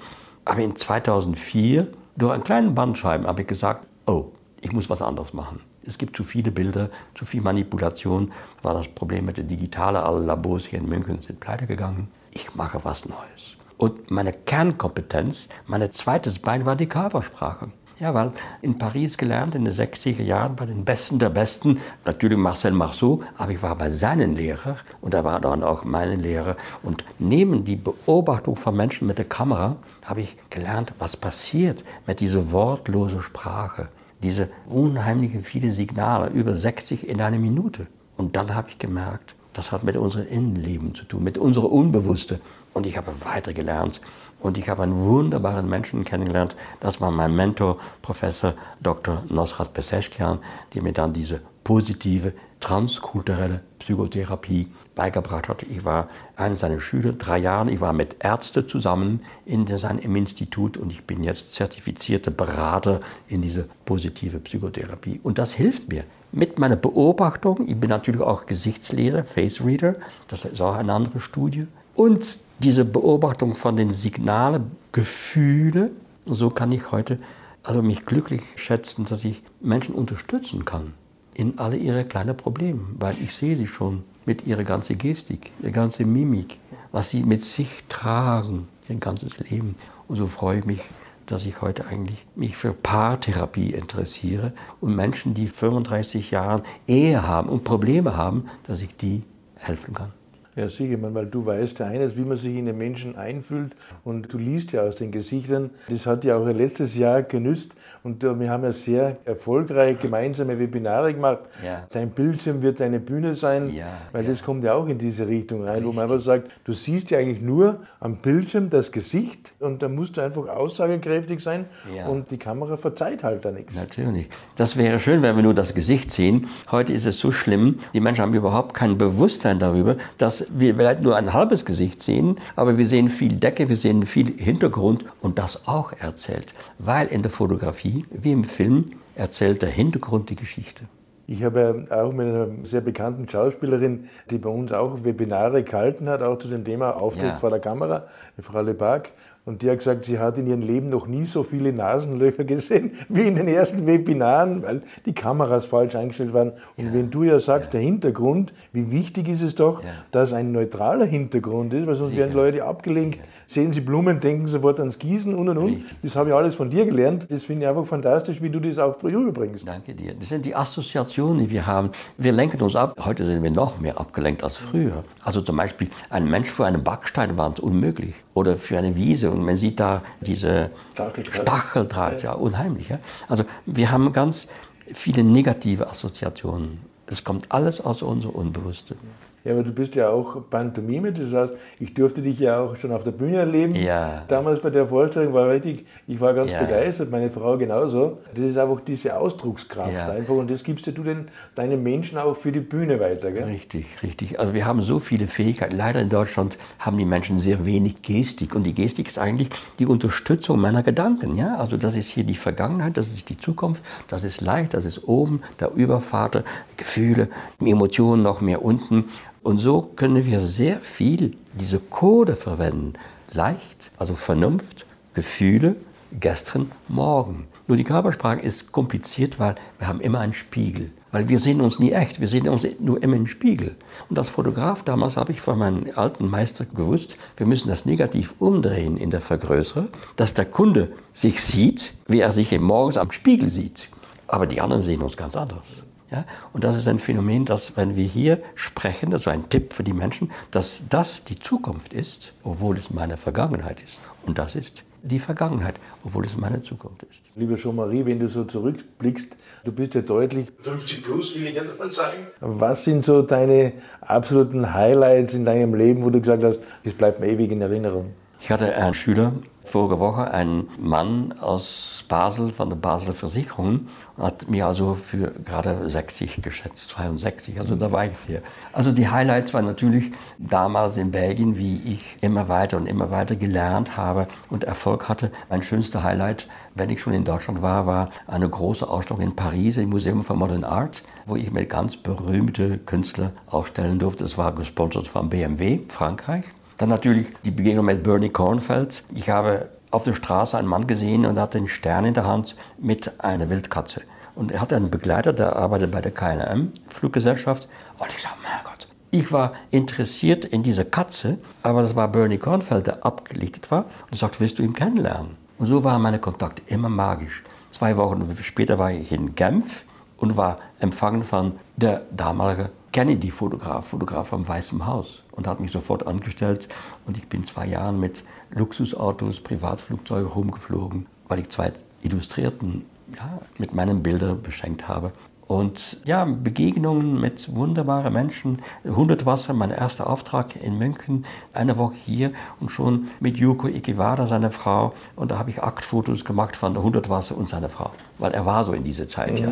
Aber 0.43 0.59
in 0.59 0.75
2004, 0.75 1.87
durch 2.17 2.33
einen 2.33 2.43
kleinen 2.43 2.75
Bandscheiben, 2.75 3.27
habe 3.27 3.41
ich 3.41 3.47
gesagt, 3.47 3.85
oh, 4.05 4.31
ich 4.61 4.71
muss 4.71 4.89
was 4.89 5.01
anderes 5.01 5.33
machen. 5.33 5.59
Es 5.85 5.97
gibt 5.97 6.15
zu 6.15 6.23
viele 6.23 6.51
Bilder, 6.51 6.89
zu 7.15 7.25
viel 7.25 7.41
Manipulation. 7.41 8.31
Das 8.57 8.63
war 8.63 8.73
das 8.75 8.87
Problem 8.87 9.25
mit 9.25 9.37
der 9.37 9.43
Digitale. 9.43 10.03
Alle 10.03 10.23
Labors 10.23 10.65
hier 10.65 10.79
in 10.79 10.87
München 10.87 11.21
sind 11.21 11.39
pleite 11.39 11.65
gegangen. 11.65 12.07
Ich 12.31 12.53
mache 12.55 12.79
was 12.83 13.07
Neues. 13.07 13.55
Und 13.77 14.11
meine 14.11 14.31
Kernkompetenz, 14.31 15.49
mein 15.65 15.91
zweites 15.91 16.37
Bein 16.37 16.65
war 16.65 16.75
die 16.75 16.87
Körpersprache. 16.87 17.71
Ja, 17.97 18.13
weil 18.13 18.31
in 18.61 18.77
Paris 18.77 19.17
gelernt, 19.17 19.53
in 19.53 19.65
den 19.65 19.73
60er 19.73 20.21
Jahren 20.21 20.55
bei 20.55 20.65
den 20.65 20.85
Besten 20.85 21.19
der 21.19 21.29
Besten, 21.29 21.79
natürlich 22.05 22.37
Marcel 22.37 22.71
Marceau, 22.71 23.21
aber 23.37 23.51
ich 23.51 23.61
war 23.61 23.75
bei 23.75 23.91
seinen 23.91 24.35
Lehrern 24.35 24.77
und 25.01 25.13
er 25.13 25.23
war 25.23 25.39
dann 25.39 25.63
auch 25.63 25.83
meine 25.83 26.15
Lehrer. 26.15 26.57
Und 26.81 27.03
neben 27.19 27.63
die 27.63 27.75
Beobachtung 27.75 28.55
von 28.55 28.75
Menschen 28.75 29.07
mit 29.07 29.17
der 29.17 29.25
Kamera 29.25 29.75
habe 30.03 30.21
ich 30.21 30.35
gelernt, 30.49 30.93
was 30.97 31.15
passiert 31.15 31.83
mit 32.07 32.19
dieser 32.19 32.51
wortlosen 32.51 33.21
Sprache. 33.21 33.89
Diese 34.23 34.49
unheimlichen 34.67 35.43
viele 35.43 35.71
Signale, 35.71 36.29
über 36.29 36.55
60 36.55 37.07
in 37.07 37.21
einer 37.21 37.39
Minute. 37.39 37.87
Und 38.17 38.35
dann 38.35 38.53
habe 38.53 38.69
ich 38.69 38.77
gemerkt, 38.77 39.35
das 39.53 39.71
hat 39.71 39.83
mit 39.83 39.97
unserem 39.97 40.27
Innenleben 40.27 40.95
zu 40.95 41.05
tun, 41.05 41.23
mit 41.23 41.37
unserem 41.37 41.71
Unbewussten. 41.71 42.39
Und 42.73 42.85
ich 42.85 42.97
habe 42.97 43.11
weiter 43.25 43.53
gelernt. 43.53 43.99
Und 44.39 44.57
ich 44.57 44.69
habe 44.69 44.83
einen 44.83 45.03
wunderbaren 45.03 45.67
Menschen 45.67 46.03
kennengelernt. 46.03 46.55
Das 46.79 47.01
war 47.01 47.11
mein 47.11 47.35
Mentor, 47.35 47.77
Professor 48.01 48.53
Dr. 48.81 49.23
Nosrat 49.29 49.73
Peseschkian, 49.73 50.39
der 50.73 50.81
mir 50.81 50.93
dann 50.93 51.13
diese 51.13 51.41
positive, 51.63 52.33
transkulturelle 52.59 53.61
Psychotherapie 53.79 54.67
beigebracht 55.01 55.49
hat. 55.49 55.63
Ich 55.63 55.83
war 55.83 56.09
einer 56.35 56.55
seiner 56.55 56.79
Schüler, 56.79 57.13
drei 57.13 57.39
Jahre. 57.39 57.71
Ich 57.71 57.81
war 57.81 57.91
mit 57.91 58.17
Ärzten 58.19 58.69
zusammen 58.69 59.21
in 59.47 59.65
seinem 59.65 60.15
Institut 60.15 60.77
und 60.77 60.91
ich 60.91 61.05
bin 61.05 61.23
jetzt 61.23 61.55
zertifizierter 61.55 62.29
Berater 62.29 62.99
in 63.27 63.41
diese 63.41 63.65
positive 63.85 64.37
Psychotherapie. 64.37 65.19
Und 65.23 65.39
das 65.39 65.53
hilft 65.53 65.89
mir 65.89 66.03
mit 66.31 66.59
meiner 66.59 66.75
Beobachtung. 66.75 67.67
Ich 67.67 67.79
bin 67.79 67.89
natürlich 67.89 68.21
auch 68.21 68.45
Gesichtsleser, 68.45 69.23
Face 69.23 69.65
Reader. 69.65 69.95
Das 70.27 70.45
ist 70.45 70.61
auch 70.61 70.75
eine 70.75 70.93
andere 70.93 71.19
Studie. 71.19 71.65
Und 71.95 72.37
diese 72.59 72.85
Beobachtung 72.85 73.55
von 73.55 73.75
den 73.77 73.93
Signalen, 73.93 74.69
Gefühle, 74.91 75.89
so 76.27 76.51
kann 76.51 76.71
ich 76.71 76.91
heute 76.91 77.17
also 77.63 77.81
mich 77.81 78.05
glücklich 78.05 78.43
schätzen, 78.55 79.05
dass 79.05 79.23
ich 79.23 79.41
Menschen 79.61 79.95
unterstützen 79.95 80.63
kann 80.63 80.93
in 81.33 81.57
alle 81.57 81.77
ihre 81.77 82.05
kleinen 82.05 82.37
Probleme, 82.37 82.81
weil 82.99 83.15
ich 83.19 83.33
sehe 83.33 83.57
sie 83.57 83.67
schon 83.67 84.03
mit 84.25 84.45
ihrer 84.47 84.63
ganzen 84.63 84.97
Gestik, 84.97 85.51
ihrer 85.61 85.71
ganzen 85.71 86.11
Mimik, 86.11 86.59
was 86.91 87.09
sie 87.09 87.23
mit 87.23 87.43
sich 87.43 87.83
tragen, 87.89 88.67
ihr 88.87 88.95
ganzes 88.95 89.39
Leben. 89.39 89.75
Und 90.07 90.17
so 90.17 90.27
freue 90.27 90.59
ich 90.59 90.65
mich, 90.65 90.81
dass 91.25 91.45
ich 91.45 91.61
heute 91.61 91.87
eigentlich 91.87 92.25
mich 92.35 92.57
für 92.57 92.73
Paartherapie 92.73 93.71
interessiere 93.71 94.53
und 94.81 94.95
Menschen, 94.95 95.33
die 95.33 95.47
35 95.47 96.31
Jahre 96.31 96.63
Ehe 96.87 97.25
haben 97.25 97.49
und 97.49 97.63
Probleme 97.63 98.17
haben, 98.17 98.49
dass 98.67 98.81
ich 98.81 98.95
die 98.95 99.23
helfen 99.55 99.93
kann. 99.93 100.11
Ja, 100.55 100.67
sicher, 100.67 100.97
weil 101.01 101.27
du 101.27 101.45
weißt 101.45 101.79
ja 101.79 101.85
eines, 101.87 102.17
wie 102.17 102.21
man 102.21 102.35
sich 102.35 102.55
in 102.57 102.65
den 102.65 102.77
Menschen 102.77 103.15
einfühlt 103.15 103.73
und 104.03 104.33
du 104.33 104.37
liest 104.37 104.73
ja 104.73 104.81
aus 104.81 104.95
den 104.95 105.11
Gesichtern. 105.11 105.69
Das 105.87 106.05
hat 106.05 106.25
ja 106.25 106.35
auch 106.35 106.45
letztes 106.45 106.95
Jahr 106.95 107.23
genützt 107.23 107.71
und 108.03 108.21
wir 108.21 108.49
haben 108.49 108.63
ja 108.63 108.73
sehr 108.73 109.17
erfolgreich 109.23 109.99
gemeinsame 109.99 110.59
Webinare 110.59 111.13
gemacht. 111.13 111.39
Ja. 111.63 111.87
Dein 111.91 112.09
Bildschirm 112.09 112.61
wird 112.61 112.81
deine 112.81 112.99
Bühne 112.99 113.35
sein, 113.35 113.73
ja, 113.73 113.87
weil 114.11 114.25
ja. 114.25 114.31
das 114.31 114.43
kommt 114.43 114.63
ja 114.65 114.73
auch 114.73 114.87
in 114.87 114.97
diese 114.97 115.25
Richtung 115.25 115.63
rein, 115.63 115.75
Richtig. 115.75 115.87
wo 115.87 115.93
man 115.93 116.03
einfach 116.03 116.19
sagt, 116.19 116.51
du 116.65 116.73
siehst 116.73 117.11
ja 117.11 117.19
eigentlich 117.19 117.41
nur 117.41 117.79
am 118.01 118.17
Bildschirm 118.17 118.69
das 118.69 118.91
Gesicht 118.91 119.53
und 119.59 119.81
da 119.81 119.87
musst 119.87 120.17
du 120.17 120.21
einfach 120.21 120.49
aussagekräftig 120.49 121.39
sein 121.39 121.65
und 122.09 122.29
die 122.29 122.37
Kamera 122.37 122.75
verzeiht 122.75 123.23
halt 123.23 123.45
da 123.45 123.51
nichts. 123.51 123.75
Natürlich. 123.75 124.27
Das 124.57 124.75
wäre 124.75 124.99
schön, 124.99 125.21
wenn 125.21 125.35
wir 125.37 125.43
nur 125.43 125.53
das 125.53 125.73
Gesicht 125.73 126.11
sehen. 126.11 126.47
Heute 126.71 126.91
ist 126.91 127.05
es 127.05 127.19
so 127.19 127.31
schlimm, 127.31 127.79
die 127.93 128.01
Menschen 128.01 128.21
haben 128.21 128.33
überhaupt 128.33 128.73
kein 128.73 128.97
Bewusstsein 128.97 129.57
darüber, 129.57 129.95
dass 130.17 130.40
wir 130.53 130.75
vielleicht 130.75 131.01
nur 131.01 131.15
ein 131.15 131.33
halbes 131.33 131.65
Gesicht 131.65 132.01
sehen, 132.01 132.37
aber 132.55 132.77
wir 132.77 132.87
sehen 132.87 133.09
viel 133.09 133.35
Decke, 133.35 133.69
wir 133.69 133.75
sehen 133.75 134.05
viel 134.05 134.31
Hintergrund 134.37 135.05
und 135.21 135.37
das 135.37 135.67
auch 135.67 135.93
erzählt. 135.99 136.53
Weil 136.79 137.07
in 137.07 137.21
der 137.21 137.31
Fotografie, 137.31 138.05
wie 138.11 138.31
im 138.31 138.43
Film, 138.43 138.91
erzählt 139.15 139.61
der 139.61 139.69
Hintergrund 139.69 140.29
die 140.29 140.35
Geschichte. 140.35 140.85
Ich 141.27 141.43
habe 141.43 141.85
auch 141.89 142.11
mit 142.11 142.27
einer 142.27 142.47
sehr 142.63 142.81
bekannten 142.81 143.29
Schauspielerin, 143.29 144.09
die 144.29 144.37
bei 144.37 144.49
uns 144.49 144.71
auch 144.73 145.03
Webinare 145.03 145.63
gehalten 145.63 146.09
hat, 146.09 146.21
auch 146.21 146.37
zu 146.37 146.49
dem 146.49 146.65
Thema 146.65 146.91
Auftritt 146.91 147.23
ja. 147.23 147.35
vor 147.35 147.49
der 147.49 147.59
Kamera, 147.59 148.03
Frau 148.39 148.61
Lebac. 148.61 149.11
Und 149.43 149.63
die 149.63 149.71
hat 149.71 149.79
gesagt, 149.79 150.05
sie 150.05 150.19
hat 150.19 150.37
in 150.37 150.45
ihrem 150.45 150.61
Leben 150.61 150.89
noch 150.89 151.07
nie 151.07 151.25
so 151.25 151.41
viele 151.41 151.73
Nasenlöcher 151.73 152.43
gesehen 152.43 152.91
wie 153.09 153.21
in 153.21 153.35
den 153.35 153.47
ersten 153.47 153.87
Webinaren, 153.87 154.61
weil 154.61 154.83
die 155.05 155.13
Kameras 155.13 155.65
falsch 155.65 155.95
eingestellt 155.95 156.31
waren. 156.31 156.51
Und 156.77 156.85
ja. 156.85 156.93
wenn 156.93 157.09
du 157.09 157.23
ja 157.23 157.39
sagst, 157.39 157.73
ja. 157.73 157.79
der 157.79 157.81
Hintergrund, 157.81 158.53
wie 158.71 158.91
wichtig 158.91 159.27
ist 159.27 159.41
es 159.41 159.55
doch, 159.55 159.83
ja. 159.83 159.89
dass 160.11 160.31
ein 160.31 160.51
neutraler 160.51 161.05
Hintergrund 161.05 161.73
ist, 161.73 161.87
weil 161.87 161.95
sonst 161.95 162.09
Sicher. 162.09 162.21
werden 162.21 162.35
Leute 162.35 162.65
abgelenkt, 162.65 163.15
Sicher. 163.15 163.27
sehen 163.47 163.73
sie 163.73 163.81
Blumen, 163.81 164.19
denken 164.19 164.45
sofort 164.45 164.79
ans 164.79 164.99
Gießen 164.99 165.33
und 165.33 165.49
und 165.49 165.57
und. 165.57 165.73
Richtig. 165.73 165.95
Das 166.03 166.15
habe 166.15 166.29
ich 166.29 166.35
alles 166.35 166.53
von 166.53 166.69
dir 166.69 166.85
gelernt. 166.85 167.25
Das 167.31 167.43
finde 167.43 167.63
ich 167.63 167.69
einfach 167.69 167.85
fantastisch, 167.85 168.43
wie 168.43 168.49
du 168.51 168.59
das 168.59 168.77
auch 168.77 169.01
rüberbringst. 169.03 169.67
Danke 169.67 169.95
dir. 169.95 170.13
Das 170.13 170.29
sind 170.29 170.45
die 170.45 170.55
Assoziationen, 170.55 171.39
die 171.39 171.49
wir 171.49 171.65
haben. 171.65 171.89
Wir 172.19 172.31
lenken 172.31 172.61
uns 172.61 172.75
ab. 172.75 172.95
Heute 173.03 173.25
sind 173.25 173.41
wir 173.41 173.51
noch 173.51 173.79
mehr 173.79 173.99
abgelenkt 173.99 174.43
als 174.43 174.55
früher. 174.55 175.03
Also 175.23 175.41
zum 175.41 175.57
Beispiel 175.57 175.89
ein 176.11 176.29
Mensch 176.29 176.49
vor 176.49 176.67
einem 176.67 176.83
Backsteinwand 176.83 177.59
unmöglich 177.59 178.13
oder 178.33 178.55
für 178.55 178.77
eine 178.77 178.95
Wiese 178.95 179.31
und 179.31 179.43
man 179.43 179.57
sieht 179.57 179.79
da 179.79 180.01
diese 180.21 180.71
Stacheldraht, 180.93 181.35
Stacheldraht 181.41 182.23
ja, 182.23 182.33
unheimlich. 182.33 182.89
Ja. 182.89 182.99
Also 183.27 183.43
wir 183.65 183.91
haben 183.91 184.13
ganz 184.13 184.47
viele 184.93 185.23
negative 185.23 185.89
Assoziationen. 185.89 186.79
Es 187.07 187.23
kommt 187.23 187.51
alles 187.51 187.81
aus 187.81 188.01
unserem 188.01 188.35
Unbewussten. 188.35 188.95
Ja, 189.43 189.53
aber 189.53 189.63
du 189.63 189.71
bist 189.71 189.95
ja 189.95 190.09
auch 190.09 190.49
Pantomime, 190.49 191.11
das 191.11 191.33
heißt, 191.33 191.57
ich 191.79 191.93
durfte 191.95 192.21
dich 192.21 192.39
ja 192.39 192.59
auch 192.59 192.75
schon 192.75 192.91
auf 192.91 193.03
der 193.03 193.11
Bühne 193.11 193.37
erleben. 193.37 193.73
Ja. 193.73 194.23
Damals 194.27 194.59
bei 194.59 194.69
der 194.69 194.85
Vorstellung 194.85 195.33
war 195.33 195.49
richtig, 195.49 195.85
ich 196.07 196.21
war 196.21 196.35
ganz 196.35 196.51
ja. 196.51 196.61
begeistert, 196.61 197.09
meine 197.09 197.29
Frau 197.29 197.57
genauso. 197.57 198.19
Das 198.35 198.45
ist 198.45 198.57
einfach 198.57 198.81
diese 198.81 199.17
Ausdruckskraft 199.17 199.93
ja. 199.93 200.09
einfach 200.11 200.35
und 200.35 200.51
das 200.51 200.63
gibst 200.63 200.85
ja 200.85 200.91
du 200.91 201.03
den, 201.03 201.25
deinen 201.55 201.81
Menschen 201.81 202.19
auch 202.19 202.35
für 202.35 202.51
die 202.51 202.59
Bühne 202.59 202.99
weiter, 202.99 203.31
gell? 203.31 203.45
Richtig, 203.45 203.85
richtig. 204.03 204.39
Also 204.39 204.53
wir 204.53 204.65
haben 204.65 204.83
so 204.83 204.99
viele 204.99 205.27
Fähigkeiten. 205.27 205.75
Leider 205.75 206.01
in 206.01 206.09
Deutschland 206.09 206.59
haben 206.77 206.97
die 206.97 207.05
Menschen 207.05 207.39
sehr 207.39 207.65
wenig 207.65 208.03
Gestik 208.03 208.53
und 208.53 208.63
die 208.63 208.73
Gestik 208.73 209.07
ist 209.07 209.17
eigentlich 209.17 209.49
die 209.79 209.87
Unterstützung 209.87 210.59
meiner 210.59 210.83
Gedanken. 210.83 211.35
Ja? 211.35 211.55
Also 211.57 211.77
das 211.77 211.95
ist 211.95 212.09
hier 212.09 212.23
die 212.23 212.35
Vergangenheit, 212.35 212.95
das 212.95 213.07
ist 213.07 213.29
die 213.29 213.37
Zukunft, 213.37 213.81
das 214.07 214.23
ist 214.23 214.41
leicht, 214.41 214.75
das 214.75 214.85
ist 214.85 215.07
oben, 215.07 215.41
der 215.59 215.71
Übervater, 215.71 216.43
Gefühle, 216.77 217.27
Emotionen 217.59 218.21
noch 218.21 218.41
mehr 218.41 218.63
unten. 218.63 219.05
Und 219.43 219.57
so 219.57 219.81
können 219.81 220.25
wir 220.25 220.39
sehr 220.39 220.77
viel 220.79 221.35
diese 221.59 221.79
Code 221.79 222.35
verwenden. 222.35 222.93
Leicht, 223.33 223.91
also 223.97 224.13
Vernunft, 224.13 224.85
Gefühle, 225.15 225.77
gestern, 226.19 226.71
morgen. 226.87 227.47
Nur 227.65 227.75
die 227.75 227.83
Körpersprache 227.83 228.41
ist 228.41 228.71
kompliziert, 228.71 229.39
weil 229.39 229.55
wir 229.79 229.87
haben 229.87 229.99
immer 229.99 230.19
einen 230.19 230.35
Spiegel. 230.35 230.91
Weil 231.11 231.27
wir 231.27 231.39
sehen 231.39 231.59
uns 231.59 231.79
nie 231.79 231.91
echt, 231.91 232.19
wir 232.19 232.27
sehen 232.27 232.47
uns 232.47 232.67
nur 232.79 233.01
immer 233.01 233.15
im 233.15 233.25
Spiegel. 233.25 233.75
Und 234.09 234.19
als 234.19 234.29
Fotograf 234.29 234.83
damals 234.83 235.17
habe 235.17 235.31
ich 235.31 235.41
von 235.41 235.57
meinem 235.57 235.87
alten 235.95 236.29
Meister 236.29 236.65
gewusst, 236.65 237.15
wir 237.35 237.47
müssen 237.47 237.67
das 237.67 237.85
negativ 237.85 238.35
umdrehen 238.37 238.95
in 238.95 239.09
der 239.09 239.21
Vergrößere, 239.21 239.87
dass 240.17 240.35
der 240.35 240.45
Kunde 240.45 240.91
sich 241.13 241.41
sieht, 241.41 241.93
wie 242.07 242.19
er 242.19 242.31
sich 242.31 242.57
morgens 242.59 242.97
am 242.97 243.11
Spiegel 243.11 243.49
sieht. 243.49 243.89
Aber 244.27 244.45
die 244.45 244.61
anderen 244.61 244.83
sehen 244.83 245.01
uns 245.01 245.17
ganz 245.17 245.35
anders. 245.35 245.83
Ja? 246.11 246.25
Und 246.53 246.63
das 246.63 246.77
ist 246.77 246.87
ein 246.87 246.99
Phänomen, 246.99 247.45
dass 247.45 247.77
wenn 247.77 247.95
wir 247.95 248.05
hier 248.05 248.41
sprechen, 248.55 249.09
das 249.09 249.21
ist 249.21 249.27
ein 249.27 249.49
Tipp 249.49 249.73
für 249.73 249.83
die 249.83 249.93
Menschen, 249.93 250.31
dass 250.51 250.81
das 250.89 251.23
die 251.23 251.39
Zukunft 251.39 251.93
ist, 251.93 252.33
obwohl 252.43 252.77
es 252.77 252.91
meine 252.91 253.17
Vergangenheit 253.17 253.79
ist. 253.83 254.01
Und 254.25 254.37
das 254.37 254.55
ist 254.55 254.83
die 255.03 255.19
Vergangenheit, 255.19 255.75
obwohl 256.03 256.25
es 256.25 256.37
meine 256.37 256.61
Zukunft 256.61 257.03
ist. 257.03 257.21
Liebe 257.35 257.55
Jean-Marie, 257.55 258.05
wenn 258.05 258.19
du 258.19 258.27
so 258.27 258.43
zurückblickst, 258.43 259.35
du 259.63 259.71
bist 259.71 259.95
ja 259.95 260.01
deutlich 260.01 260.51
50 260.59 261.03
plus, 261.03 261.35
will 261.35 261.47
ich 261.47 261.55
jetzt 261.55 261.79
mal 261.79 261.91
sagen. 261.91 262.27
Was 262.39 262.83
sind 262.83 263.03
so 263.03 263.21
deine 263.21 263.73
absoluten 264.01 264.73
Highlights 264.73 265.33
in 265.33 265.45
deinem 265.45 265.73
Leben, 265.73 266.03
wo 266.03 266.09
du 266.09 266.19
gesagt 266.19 266.43
hast, 266.43 266.59
das 266.83 266.93
bleibt 266.93 267.19
mir 267.19 267.27
ewig 267.27 267.51
in 267.51 267.61
Erinnerung? 267.61 268.11
Ich 268.39 268.49
hatte 268.51 268.75
einen 268.75 268.93
Schüler, 268.93 269.33
vorige 269.63 269.99
Woche, 269.99 270.31
einen 270.31 270.69
Mann 270.77 271.33
aus 271.39 272.03
Basel, 272.07 272.51
von 272.51 272.69
der 272.69 272.75
Basel 272.75 273.13
Versicherung, 273.13 273.87
hat 274.17 274.49
mir 274.49 274.67
also 274.67 274.95
für 274.95 275.31
gerade 275.45 275.89
60 275.89 276.41
geschätzt, 276.41 276.89
62, 276.89 277.59
also 277.59 277.75
da 277.75 277.91
war 277.91 278.05
ich 278.05 278.17
sehr. 278.17 278.41
Also 278.73 278.91
die 278.91 279.07
Highlights 279.07 279.53
waren 279.53 279.65
natürlich 279.65 280.11
damals 280.37 280.97
in 280.97 281.11
Belgien, 281.11 281.57
wie 281.57 281.77
ich 281.77 282.17
immer 282.21 282.49
weiter 282.49 282.77
und 282.77 282.87
immer 282.87 283.11
weiter 283.11 283.35
gelernt 283.35 283.97
habe 283.97 284.27
und 284.49 284.63
Erfolg 284.63 285.07
hatte. 285.09 285.31
Mein 285.49 285.63
schönster 285.63 286.03
Highlight, 286.03 286.47
wenn 286.75 286.89
ich 286.89 287.01
schon 287.01 287.13
in 287.13 287.23
Deutschland 287.23 287.61
war, 287.61 287.85
war 287.85 288.09
eine 288.27 288.49
große 288.49 288.87
Ausstellung 288.87 289.21
in 289.21 289.35
Paris 289.35 289.77
im 289.77 289.89
Museum 289.89 290.23
for 290.23 290.35
Modern 290.35 290.63
Art, 290.63 291.03
wo 291.25 291.35
ich 291.35 291.51
mit 291.51 291.69
ganz 291.69 291.97
berühmten 291.97 292.85
Künstlern 292.85 293.31
ausstellen 293.47 293.99
durfte. 293.99 294.25
Es 294.25 294.37
war 294.37 294.53
gesponsert 294.53 295.07
von 295.07 295.29
BMW, 295.29 295.79
Frankreich. 295.87 296.43
Dann 296.77 296.89
natürlich 296.89 297.27
die 297.43 297.51
Begegnung 297.51 297.85
mit 297.85 298.03
Bernie 298.03 298.29
Kornfeld. 298.29 299.03
Ich 299.13 299.29
habe 299.29 299.69
auf 299.91 300.03
der 300.03 300.15
Straße 300.15 300.57
einen 300.57 300.67
Mann 300.67 300.87
gesehen 300.87 301.25
und 301.25 301.39
hatte 301.39 301.57
einen 301.57 301.67
Stern 301.67 302.05
in 302.05 302.13
der 302.13 302.25
Hand 302.25 302.55
mit 302.79 303.23
einer 303.23 303.49
Wildkatze. 303.49 304.01
Und 304.35 304.51
er 304.51 304.61
hatte 304.61 304.75
einen 304.75 304.89
Begleiter, 304.89 305.33
der 305.33 305.55
arbeitet 305.55 305.91
bei 305.91 306.01
der 306.01 306.11
KLM, 306.11 306.71
Fluggesellschaft. 306.89 307.67
Und 307.99 308.09
ich 308.15 308.21
sage, 308.21 308.35
mein 308.41 308.63
Gott, 308.63 308.87
Ich 309.11 309.31
war 309.31 309.53
interessiert 309.71 310.45
in 310.45 310.63
dieser 310.63 310.85
Katze, 310.85 311.37
aber 311.63 311.81
das 311.81 311.95
war 311.95 312.07
Bernie 312.07 312.37
Kornfeld, 312.37 312.87
der 312.87 313.05
abgelichtet 313.05 313.69
war 313.69 313.85
und 314.09 314.17
sagte, 314.17 314.39
willst 314.39 314.57
du 314.57 314.63
ihn 314.63 314.73
kennenlernen? 314.73 315.35
Und 315.59 315.67
so 315.67 315.83
waren 315.83 316.01
meine 316.01 316.19
Kontakte 316.19 316.61
immer 316.67 316.89
magisch. 316.89 317.43
Zwei 317.71 317.97
Wochen 317.97 318.35
später 318.41 318.79
war 318.79 318.91
ich 318.91 319.11
in 319.11 319.35
Genf 319.35 319.83
und 320.17 320.37
war 320.37 320.59
empfangen 320.79 321.23
von 321.23 321.53
der 321.75 322.03
damalige 322.11 322.69
Kennedy-Fotograf, 322.91 323.87
Fotograf 323.87 324.27
vom 324.27 324.47
Weißen 324.47 324.85
Haus 324.85 325.23
und 325.31 325.47
hat 325.47 325.59
mich 325.59 325.71
sofort 325.71 326.07
angestellt 326.07 326.67
und 327.05 327.17
ich 327.17 327.27
bin 327.27 327.45
zwei 327.45 327.67
Jahre 327.67 327.93
mit 327.93 328.23
Luxusautos, 328.51 329.39
Privatflugzeugen 329.39 330.27
rumgeflogen, 330.27 331.05
weil 331.27 331.39
ich 331.39 331.49
zwei 331.49 331.71
Illustrierten 332.03 332.85
ja, 333.15 333.39
mit 333.57 333.73
meinen 333.73 334.03
Bildern 334.03 334.41
beschenkt 334.41 334.87
habe. 334.87 335.11
Und 335.47 335.97
ja, 336.05 336.23
Begegnungen 336.23 337.19
mit 337.19 337.53
wunderbaren 337.53 338.13
Menschen. 338.13 338.61
Hundertwasser, 338.85 339.53
mein 339.53 339.71
erster 339.71 340.09
Auftrag 340.09 340.55
in 340.55 340.77
München, 340.77 341.25
eine 341.51 341.77
Woche 341.77 341.95
hier 342.05 342.31
und 342.61 342.71
schon 342.71 343.09
mit 343.19 343.35
Yuko 343.35 343.67
Ikiwada, 343.67 344.27
seiner 344.27 344.51
Frau. 344.51 344.93
Und 345.17 345.31
da 345.31 345.37
habe 345.37 345.49
ich 345.49 345.61
Aktfotos 345.61 346.23
gemacht 346.23 346.55
von 346.55 346.73
der 346.73 346.83
Hundertwasser 346.83 347.37
und 347.37 347.49
seiner 347.49 347.67
Frau, 347.67 347.91
weil 348.17 348.31
er 348.31 348.45
war 348.45 348.63
so 348.63 348.71
in 348.71 348.85
dieser 348.85 349.09
Zeit. 349.09 349.41
Mhm. 349.41 349.45
Ja. 349.45 349.51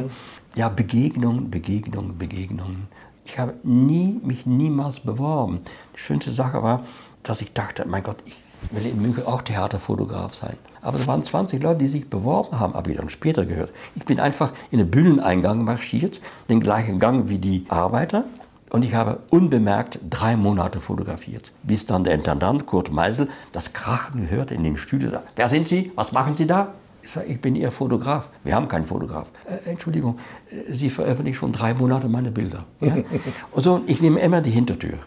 ja, 0.55 0.69
Begegnungen, 0.69 1.51
Begegnungen, 1.51 2.17
Begegnungen. 2.17 2.87
Ich 3.25 3.37
habe 3.37 3.55
nie, 3.63 4.19
mich 4.23 4.45
niemals 4.45 4.99
beworben. 4.99 5.59
Die 5.95 5.99
schönste 5.99 6.31
Sache 6.31 6.63
war, 6.63 6.83
dass 7.23 7.41
ich 7.41 7.53
dachte, 7.53 7.85
mein 7.87 8.03
Gott, 8.03 8.17
ich 8.25 8.35
will 8.71 8.85
in 8.85 9.01
München 9.01 9.25
auch 9.25 9.41
Theaterfotograf 9.41 10.33
sein. 10.33 10.57
Aber 10.81 10.97
es 10.97 11.07
waren 11.07 11.23
20 11.23 11.61
Leute, 11.61 11.79
die 11.79 11.89
sich 11.89 12.09
beworben 12.09 12.59
haben, 12.59 12.73
habe 12.73 12.91
ich 12.91 12.97
dann 12.97 13.09
später 13.09 13.45
gehört. 13.45 13.71
Ich 13.95 14.05
bin 14.05 14.19
einfach 14.19 14.51
in 14.71 14.79
den 14.79 14.89
Bühneneingang 14.89 15.63
marschiert, 15.63 16.21
den 16.49 16.59
gleichen 16.59 16.99
Gang 16.99 17.29
wie 17.29 17.39
die 17.39 17.65
Arbeiter. 17.69 18.23
Und 18.69 18.83
ich 18.83 18.93
habe 18.93 19.19
unbemerkt 19.31 19.99
drei 20.09 20.37
Monate 20.37 20.79
fotografiert, 20.79 21.51
bis 21.63 21.85
dann 21.87 22.03
der 22.03 22.13
Intendant 22.13 22.67
Kurt 22.67 22.91
Meisel 22.91 23.27
das 23.51 23.73
Krachen 23.73 24.21
gehört 24.21 24.51
in 24.51 24.63
dem 24.63 24.77
Studio. 24.77 25.11
Wer 25.35 25.49
sind 25.49 25.67
Sie? 25.67 25.91
Was 25.95 26.11
machen 26.11 26.37
Sie 26.37 26.45
da? 26.45 26.73
Ich 27.09 27.15
sage, 27.15 27.25
ich 27.25 27.41
bin 27.41 27.55
Ihr 27.55 27.71
Fotograf. 27.71 28.29
Wir 28.43 28.53
haben 28.53 28.67
keinen 28.67 28.85
Fotograf. 28.85 29.31
Äh, 29.47 29.71
Entschuldigung, 29.71 30.19
äh, 30.51 30.71
Sie 30.75 30.91
veröffentlichen 30.91 31.39
schon 31.39 31.51
drei 31.51 31.73
Monate 31.73 32.07
meine 32.07 32.29
Bilder. 32.29 32.65
Ja? 32.81 32.97
und 33.51 33.63
so, 33.63 33.81
ich 33.87 33.99
nehme 33.99 34.19
immer 34.19 34.41
die 34.41 34.51
Hintertür. 34.51 34.99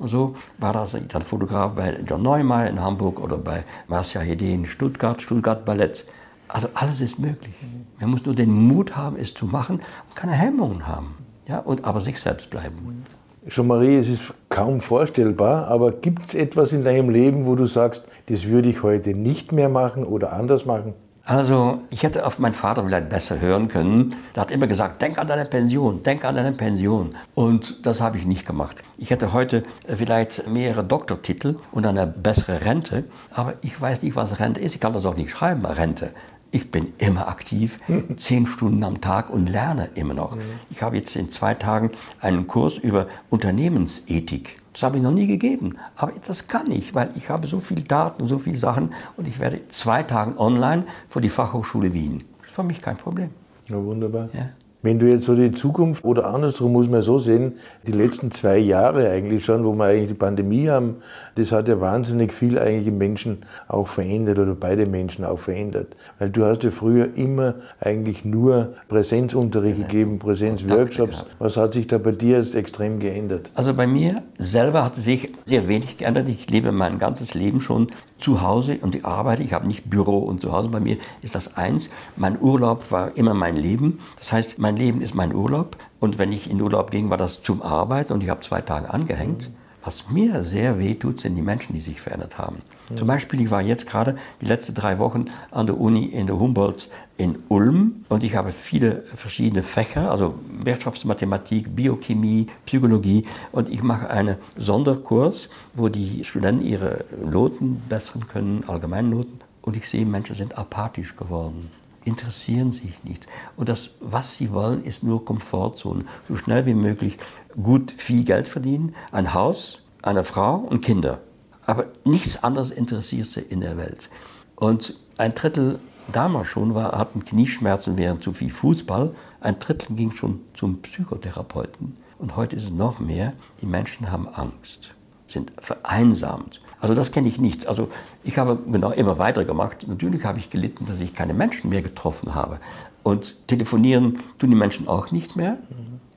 Und 0.00 0.08
so 0.08 0.34
war 0.58 0.72
das 0.72 0.96
dann 1.10 1.22
Fotograf 1.22 1.76
bei 1.76 2.00
John 2.08 2.22
Neumeier 2.22 2.70
in 2.70 2.80
Hamburg 2.80 3.20
oder 3.20 3.38
bei 3.38 3.62
Marcia 3.86 4.20
Hede 4.20 4.44
in 4.46 4.66
Stuttgart, 4.66 5.22
Stuttgart 5.22 5.64
Ballett. 5.64 6.04
Also 6.48 6.66
alles 6.74 7.00
ist 7.00 7.20
möglich. 7.20 7.54
Man 8.00 8.10
muss 8.10 8.26
nur 8.26 8.34
den 8.34 8.50
Mut 8.50 8.96
haben, 8.96 9.14
es 9.14 9.32
zu 9.32 9.46
machen 9.46 9.76
und 9.76 10.16
keine 10.16 10.32
Hemmungen 10.32 10.88
haben. 10.88 11.14
Ja? 11.46 11.60
Und, 11.60 11.84
aber 11.84 12.00
sich 12.00 12.18
selbst 12.18 12.50
bleiben. 12.50 13.04
Jean-Marie, 13.48 13.98
es 13.98 14.08
ist 14.08 14.34
kaum 14.48 14.80
vorstellbar, 14.80 15.68
aber 15.68 15.92
gibt 15.92 16.24
es 16.24 16.34
etwas 16.34 16.72
in 16.72 16.82
deinem 16.82 17.10
Leben, 17.10 17.46
wo 17.46 17.54
du 17.54 17.66
sagst, 17.66 18.06
das 18.26 18.46
würde 18.46 18.70
ich 18.70 18.82
heute 18.82 19.14
nicht 19.14 19.52
mehr 19.52 19.68
machen 19.68 20.02
oder 20.02 20.32
anders 20.32 20.66
machen? 20.66 20.94
Also, 21.26 21.80
ich 21.88 22.02
hätte 22.02 22.26
auf 22.26 22.38
meinen 22.38 22.52
Vater 22.52 22.84
vielleicht 22.84 23.08
besser 23.08 23.40
hören 23.40 23.68
können. 23.68 24.14
Der 24.34 24.42
hat 24.42 24.50
immer 24.50 24.66
gesagt, 24.66 25.00
denk 25.00 25.16
an 25.16 25.26
deine 25.26 25.46
Pension, 25.46 26.02
denk 26.02 26.22
an 26.22 26.34
deine 26.34 26.52
Pension. 26.52 27.14
Und 27.34 27.86
das 27.86 28.02
habe 28.02 28.18
ich 28.18 28.26
nicht 28.26 28.44
gemacht. 28.44 28.82
Ich 28.98 29.08
hätte 29.08 29.32
heute 29.32 29.64
vielleicht 29.88 30.46
mehrere 30.46 30.84
Doktortitel 30.84 31.56
und 31.72 31.86
eine 31.86 32.06
bessere 32.06 32.66
Rente, 32.66 33.04
aber 33.32 33.54
ich 33.62 33.80
weiß 33.80 34.02
nicht, 34.02 34.16
was 34.16 34.38
Rente 34.38 34.60
ist. 34.60 34.74
Ich 34.74 34.82
kann 34.82 34.92
das 34.92 35.06
auch 35.06 35.16
nicht 35.16 35.30
schreiben, 35.30 35.64
Rente. 35.64 36.10
Ich 36.50 36.70
bin 36.70 36.92
immer 36.98 37.26
aktiv, 37.26 37.78
zehn 38.18 38.46
Stunden 38.46 38.84
am 38.84 39.00
Tag 39.00 39.30
und 39.30 39.48
lerne 39.48 39.88
immer 39.94 40.12
noch. 40.12 40.36
Ich 40.68 40.82
habe 40.82 40.98
jetzt 40.98 41.16
in 41.16 41.30
zwei 41.30 41.54
Tagen 41.54 41.90
einen 42.20 42.46
Kurs 42.46 42.76
über 42.76 43.06
Unternehmensethik 43.30 44.60
das 44.74 44.82
habe 44.82 44.98
ich 44.98 45.02
noch 45.02 45.12
nie 45.12 45.26
gegeben. 45.28 45.78
Aber 45.96 46.12
das 46.26 46.48
kann 46.48 46.70
ich, 46.70 46.94
weil 46.94 47.10
ich 47.14 47.30
habe 47.30 47.46
so 47.46 47.60
viele 47.60 47.82
Daten 47.82 48.22
und 48.22 48.28
so 48.28 48.38
viele 48.38 48.58
Sachen 48.58 48.92
und 49.16 49.26
ich 49.26 49.38
werde 49.38 49.66
zwei 49.68 50.02
Tage 50.02 50.38
online 50.38 50.84
für 51.08 51.20
die 51.20 51.30
Fachhochschule 51.30 51.94
Wien. 51.94 52.24
Das 52.40 52.48
ist 52.48 52.54
für 52.54 52.64
mich 52.64 52.82
kein 52.82 52.96
Problem. 52.96 53.30
Ja, 53.68 53.82
wunderbar. 53.82 54.28
Ja. 54.32 54.50
Wenn 54.84 54.98
du 54.98 55.06
jetzt 55.06 55.24
so 55.24 55.34
die 55.34 55.50
Zukunft 55.50 56.04
oder 56.04 56.26
andersrum 56.26 56.74
muss 56.74 56.90
man 56.90 57.00
so 57.00 57.18
sehen, 57.18 57.54
die 57.86 57.92
letzten 57.92 58.30
zwei 58.30 58.58
Jahre 58.58 59.08
eigentlich 59.08 59.42
schon, 59.42 59.64
wo 59.64 59.72
wir 59.72 59.86
eigentlich 59.86 60.08
die 60.08 60.14
Pandemie 60.14 60.68
haben, 60.68 60.96
das 61.36 61.52
hat 61.52 61.68
ja 61.68 61.80
wahnsinnig 61.80 62.34
viel 62.34 62.58
eigentlich 62.58 62.88
im 62.88 62.98
Menschen 62.98 63.38
auch 63.66 63.88
verändert 63.88 64.38
oder 64.38 64.54
bei 64.54 64.76
den 64.76 64.90
Menschen 64.90 65.24
auch 65.24 65.38
verändert. 65.38 65.96
Weil 66.18 66.28
du 66.28 66.44
hast 66.44 66.64
ja 66.64 66.70
früher 66.70 67.16
immer 67.16 67.54
eigentlich 67.80 68.26
nur 68.26 68.74
Präsenzunterricht 68.88 69.78
ja, 69.78 69.86
gegeben, 69.86 70.18
Präsenzworkshops. 70.18 71.24
Was 71.38 71.56
hat 71.56 71.72
sich 71.72 71.86
da 71.86 71.96
bei 71.96 72.10
dir 72.10 72.36
jetzt 72.36 72.54
extrem 72.54 72.98
geändert? 72.98 73.50
Also 73.54 73.72
bei 73.72 73.86
mir 73.86 74.22
selber 74.36 74.84
hat 74.84 74.96
sich 74.96 75.32
sehr 75.46 75.66
wenig 75.66 75.96
geändert. 75.96 76.28
Ich 76.28 76.50
lebe 76.50 76.72
mein 76.72 76.98
ganzes 76.98 77.32
Leben 77.32 77.62
schon 77.62 77.86
zu 78.18 78.42
Hause 78.42 78.78
und 78.80 78.94
ich 78.94 79.04
arbeite. 79.04 79.42
Ich 79.42 79.52
habe 79.52 79.66
nicht 79.66 79.90
Büro 79.90 80.18
und 80.18 80.40
zu 80.40 80.52
Hause. 80.52 80.68
Bei 80.68 80.80
mir 80.80 80.96
ist 81.22 81.34
das 81.34 81.56
eins. 81.56 81.90
Mein 82.16 82.40
Urlaub 82.40 82.90
war 82.90 83.16
immer 83.16 83.34
mein 83.34 83.56
Leben. 83.56 83.98
Das 84.18 84.32
heißt, 84.32 84.58
mein 84.58 84.73
Leben 84.76 85.00
ist 85.00 85.14
mein 85.14 85.34
Urlaub. 85.34 85.76
Und 86.00 86.18
wenn 86.18 86.32
ich 86.32 86.50
in 86.50 86.60
Urlaub 86.60 86.90
ging, 86.90 87.10
war 87.10 87.16
das 87.16 87.42
zum 87.42 87.62
Arbeiten 87.62 88.12
und 88.12 88.22
ich 88.22 88.30
habe 88.30 88.40
zwei 88.42 88.60
Tage 88.60 88.92
angehängt. 88.92 89.50
Was 89.84 90.10
mir 90.10 90.42
sehr 90.42 90.78
weh 90.78 90.94
tut, 90.94 91.20
sind 91.20 91.36
die 91.36 91.42
Menschen, 91.42 91.74
die 91.74 91.80
sich 91.80 92.00
verändert 92.00 92.38
haben. 92.38 92.56
Ja. 92.88 92.96
Zum 92.96 93.06
Beispiel, 93.06 93.42
ich 93.42 93.50
war 93.50 93.60
jetzt 93.60 93.86
gerade 93.86 94.16
die 94.40 94.46
letzten 94.46 94.74
drei 94.74 94.98
Wochen 94.98 95.26
an 95.50 95.66
der 95.66 95.78
Uni 95.78 96.06
in 96.06 96.26
der 96.26 96.38
Humboldt 96.38 96.88
in 97.16 97.38
Ulm 97.48 98.04
und 98.08 98.24
ich 98.24 98.34
habe 98.34 98.50
viele 98.50 99.02
verschiedene 99.02 99.62
Fächer, 99.62 100.10
also 100.10 100.34
Wirtschaftsmathematik, 100.64 101.76
Biochemie, 101.76 102.48
Psychologie 102.66 103.26
und 103.52 103.68
ich 103.68 103.82
mache 103.82 104.10
einen 104.10 104.36
Sonderkurs, 104.56 105.48
wo 105.74 105.88
die 105.88 106.24
Studenten 106.24 106.64
ihre 106.64 107.04
Noten 107.24 107.80
bessern 107.88 108.26
können, 108.26 108.64
Allgemeinnoten 108.66 109.40
und 109.62 109.76
ich 109.76 109.88
sehe, 109.88 110.06
Menschen 110.06 110.34
sind 110.34 110.58
apathisch 110.58 111.14
geworden 111.14 111.70
interessieren 112.04 112.72
sich 112.72 113.02
nicht. 113.04 113.26
Und 113.56 113.68
das, 113.68 113.90
was 114.00 114.34
sie 114.36 114.52
wollen, 114.52 114.82
ist 114.82 115.02
nur 115.02 115.24
Komfortzone. 115.24 116.04
So 116.28 116.36
schnell 116.36 116.66
wie 116.66 116.74
möglich 116.74 117.18
gut 117.60 117.92
viel 117.96 118.24
Geld 118.24 118.48
verdienen, 118.48 118.94
ein 119.12 119.34
Haus, 119.34 119.80
eine 120.02 120.24
Frau 120.24 120.56
und 120.56 120.82
Kinder. 120.82 121.20
Aber 121.66 121.86
nichts 122.04 122.44
anderes 122.44 122.70
interessiert 122.70 123.28
sie 123.28 123.40
in 123.40 123.60
der 123.60 123.76
Welt. 123.76 124.10
Und 124.56 124.98
ein 125.16 125.34
Drittel 125.34 125.78
damals 126.12 126.48
schon 126.48 126.74
war, 126.74 126.98
hatten 126.98 127.24
Knieschmerzen 127.24 127.96
während 127.96 128.22
zu 128.22 128.32
viel 128.32 128.50
Fußball. 128.50 129.14
Ein 129.40 129.58
Drittel 129.58 129.96
ging 129.96 130.12
schon 130.12 130.40
zum 130.54 130.82
Psychotherapeuten. 130.82 131.96
Und 132.18 132.36
heute 132.36 132.56
ist 132.56 132.64
es 132.64 132.70
noch 132.70 133.00
mehr. 133.00 133.32
Die 133.60 133.66
Menschen 133.66 134.10
haben 134.10 134.28
Angst, 134.28 134.90
sind 135.26 135.52
vereinsamt. 135.58 136.60
Also 136.84 136.94
das 136.94 137.12
kenne 137.12 137.28
ich 137.28 137.40
nicht. 137.40 137.66
Also 137.66 137.88
ich 138.24 138.36
habe 138.36 138.58
genau 138.70 138.90
immer 138.90 139.16
weitergemacht. 139.16 139.88
Natürlich 139.88 140.22
habe 140.22 140.38
ich 140.38 140.50
gelitten, 140.50 140.84
dass 140.84 141.00
ich 141.00 141.14
keine 141.14 141.32
Menschen 141.32 141.70
mehr 141.70 141.80
getroffen 141.80 142.34
habe. 142.34 142.58
Und 143.02 143.48
telefonieren 143.48 144.18
tun 144.38 144.50
die 144.50 144.56
Menschen 144.56 144.86
auch 144.86 145.10
nicht 145.10 145.34
mehr. 145.34 145.56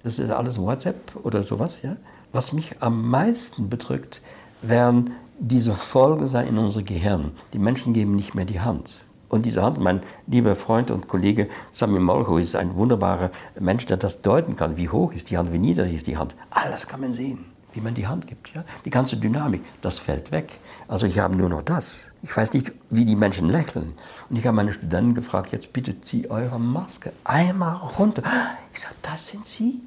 Das 0.03 0.19
ist 0.19 0.29
alles 0.29 0.57
WhatsApp 0.57 0.97
oder 1.23 1.43
sowas. 1.43 1.81
Ja? 1.83 1.95
Was 2.33 2.51
mich 2.51 2.81
am 2.81 3.09
meisten 3.09 3.69
bedrückt, 3.69 4.21
wären 4.61 5.11
diese 5.39 5.71
Folgen 5.71 6.27
sein 6.27 6.49
in 6.49 6.57
unser 6.57 6.83
Gehirn. 6.83 7.31
Die 7.53 7.59
Menschen 7.59 7.93
geben 7.93 8.17
nicht 8.17 8.35
mehr 8.35 8.43
die 8.43 8.59
Hand. 8.59 8.99
Und 9.29 9.45
diese 9.45 9.63
Hand, 9.63 9.79
mein 9.79 10.01
lieber 10.25 10.53
Freund 10.53 10.91
und 10.91 11.07
Kollege 11.07 11.47
Sami 11.71 11.99
Molcho 11.99 12.39
ist 12.39 12.57
ein 12.57 12.75
wunderbarer 12.75 13.31
Mensch, 13.57 13.85
der 13.85 13.95
das 13.95 14.21
deuten 14.21 14.57
kann. 14.57 14.75
Wie 14.75 14.89
hoch 14.89 15.13
ist 15.13 15.29
die 15.29 15.37
Hand, 15.37 15.53
wie 15.53 15.59
niedrig 15.59 15.95
ist 15.95 16.07
die 16.07 16.17
Hand. 16.17 16.35
Alles 16.49 16.85
kann 16.85 16.99
man 16.99 17.13
sehen, 17.13 17.45
wie 17.77 17.81
man 17.81 17.93
die 17.93 18.07
Hand 18.07 18.27
gibt. 18.27 18.53
Ja? 18.53 18.63
Die 18.83 18.89
ganze 18.89 19.17
Dynamik, 19.17 19.61
das 19.81 19.99
fällt 19.99 20.31
weg. 20.31 20.51
Also 20.87 21.05
ich 21.05 21.19
habe 21.19 21.35
nur 21.35 21.49
noch 21.49 21.61
das. 21.61 21.99
Ich 22.23 22.35
weiß 22.35 22.53
nicht, 22.53 22.71
wie 22.89 23.05
die 23.05 23.15
Menschen 23.15 23.49
lächeln. 23.49 23.93
Und 24.29 24.37
ich 24.37 24.45
habe 24.45 24.55
meine 24.55 24.73
Studenten 24.73 25.13
gefragt, 25.13 25.51
jetzt 25.51 25.71
bitte 25.73 26.01
zieh 26.01 26.29
eure 26.29 26.59
Maske 26.59 27.13
einmal 27.23 27.75
runter. 27.99 28.23
Ich 28.73 28.81
sage, 28.81 28.95
das 29.03 29.27
sind 29.27 29.47
Sie? 29.47 29.81